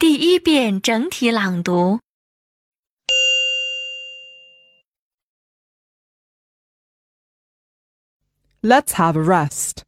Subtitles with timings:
[0.00, 2.00] 第一遍整体朗读。
[8.62, 9.84] Let's have a rest.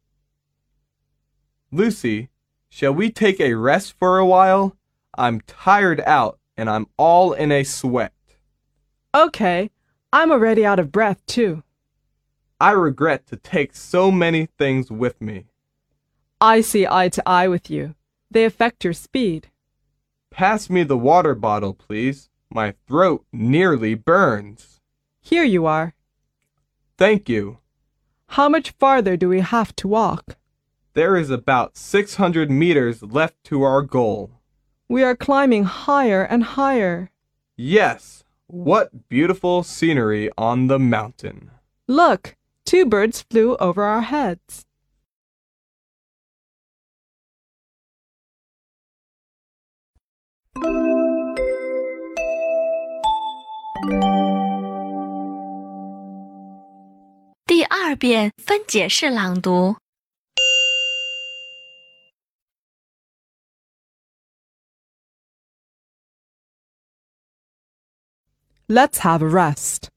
[1.71, 2.29] Lucy,
[2.69, 4.77] shall we take a rest for a while?
[5.17, 8.13] I'm tired out and I'm all in a sweat.
[9.15, 9.71] Okay,
[10.11, 11.63] I'm already out of breath too.
[12.61, 15.45] I regret to take so many things with me.
[16.39, 17.95] I see eye to eye with you.
[18.29, 19.49] They affect your speed.
[20.30, 22.28] Pass me the water bottle, please.
[22.50, 24.80] My throat nearly burns.
[25.20, 25.94] Here you are.
[26.96, 27.58] Thank you.
[28.28, 30.36] How much farther do we have to walk?
[30.94, 34.40] There is about 600 meters left to our goal.
[34.88, 37.10] We are climbing higher and higher.
[37.56, 41.50] Yes, what beautiful scenery on the mountain.
[41.86, 44.64] Look, two birds flew over our heads.
[57.45, 59.75] 第二遍分解式朗读。
[68.67, 69.89] Let's have a rest.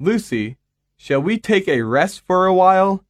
[0.00, 0.58] Lucy,
[0.96, 3.04] shall we take a rest for a while?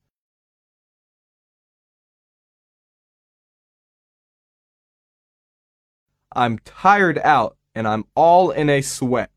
[6.35, 9.29] I'm tired out and I'm all in a sweat.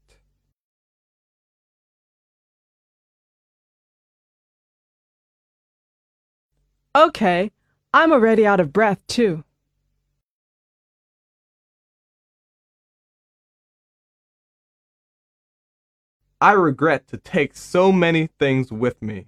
[6.94, 7.50] Okay,
[7.92, 9.44] I'm already out of breath too.
[16.40, 19.26] I regret to take so many things with me.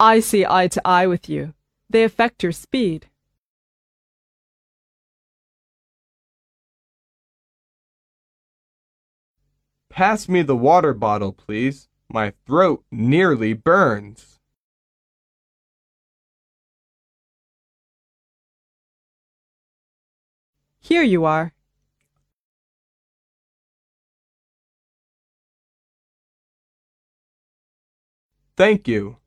[0.00, 1.54] I see eye to eye with you.
[1.88, 3.06] They affect your speed.
[9.88, 11.88] Pass me the water bottle, please.
[12.08, 14.40] My throat nearly burns.
[20.80, 21.54] Here you are.
[28.56, 29.18] Thank you.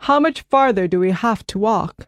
[0.00, 2.06] How much farther do we have to walk?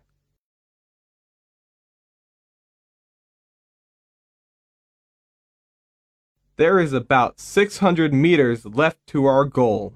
[6.57, 9.95] There is about 600 meters left to our goal.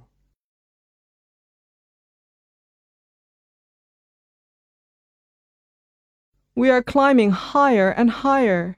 [6.54, 8.76] We are climbing higher and higher.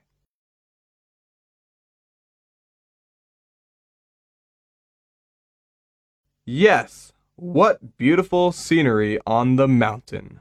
[6.46, 10.38] Yes, what beautiful scenery on the mountain.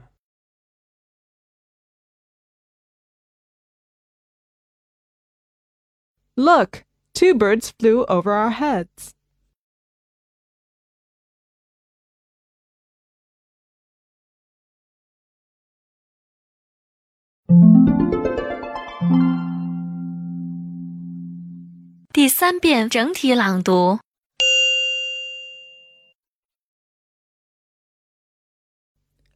[6.36, 6.84] Look,
[7.14, 9.14] two birds flew over our heads.《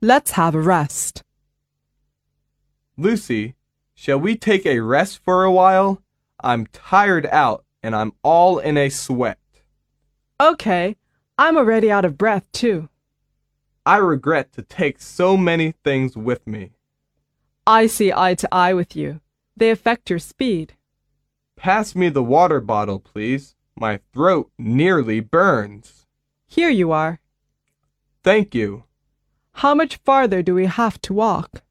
[0.00, 1.24] Let's have a rest.
[2.96, 3.56] Lucy,
[3.94, 6.02] shall we take a rest for a while?
[6.40, 9.38] I'm tired out and I'm all in a sweat.
[10.40, 10.96] Okay,
[11.36, 12.88] I'm already out of breath too.
[13.84, 16.72] I regret to take so many things with me.
[17.66, 19.20] I see eye to eye with you.
[19.56, 20.74] They affect your speed.
[21.56, 23.56] Pass me the water bottle, please.
[23.74, 26.06] My throat nearly burns.
[26.46, 27.18] Here you are.
[28.22, 28.84] Thank you.
[29.58, 31.62] How much farther do we have to walk?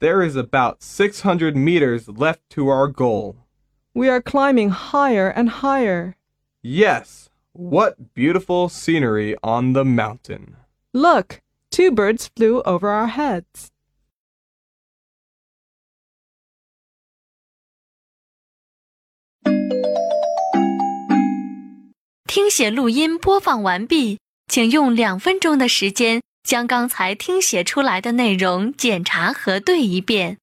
[0.00, 3.36] There is about 600 meters left to our goal.
[3.94, 6.16] We are climbing higher and higher.
[6.62, 10.56] Yes, what beautiful scenery on the mountain.
[10.92, 11.40] Look,
[11.70, 13.70] two birds flew over our heads.
[26.42, 30.38] 将刚才听写出来的内容检查核对一遍。